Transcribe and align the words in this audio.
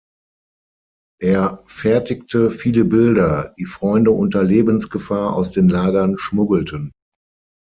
Er 1.21 1.61
fertigte 1.67 2.49
viele 2.49 2.85
Bilder, 2.85 3.53
die 3.59 3.65
Freunde 3.65 4.09
unter 4.09 4.43
Lebensgefahr 4.43 5.35
aus 5.35 5.51
den 5.51 5.69
Lagern 5.69 6.17
schmuggelten. 6.17 6.89